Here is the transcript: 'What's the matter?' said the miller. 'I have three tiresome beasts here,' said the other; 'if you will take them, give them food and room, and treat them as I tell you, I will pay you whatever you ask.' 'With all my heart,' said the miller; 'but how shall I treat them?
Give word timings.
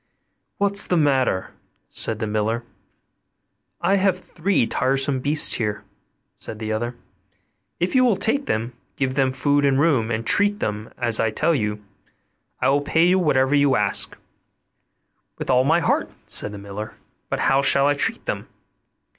'What's 0.57 0.87
the 0.87 0.97
matter?' 0.97 1.51
said 1.91 2.17
the 2.17 2.25
miller. 2.25 2.63
'I 3.81 3.97
have 3.97 4.17
three 4.19 4.65
tiresome 4.65 5.19
beasts 5.19 5.53
here,' 5.53 5.83
said 6.37 6.57
the 6.57 6.71
other; 6.71 6.95
'if 7.79 7.93
you 7.93 8.03
will 8.03 8.15
take 8.15 8.47
them, 8.47 8.73
give 8.95 9.13
them 9.13 9.31
food 9.31 9.63
and 9.63 9.79
room, 9.79 10.09
and 10.09 10.25
treat 10.25 10.59
them 10.59 10.91
as 10.97 11.19
I 11.19 11.29
tell 11.29 11.53
you, 11.53 11.85
I 12.59 12.69
will 12.69 12.81
pay 12.81 13.05
you 13.05 13.19
whatever 13.19 13.53
you 13.53 13.75
ask.' 13.75 14.17
'With 15.37 15.51
all 15.51 15.63
my 15.65 15.81
heart,' 15.81 16.09
said 16.25 16.51
the 16.51 16.57
miller; 16.57 16.95
'but 17.29 17.41
how 17.41 17.61
shall 17.61 17.85
I 17.85 17.93
treat 17.93 18.25
them? 18.25 18.47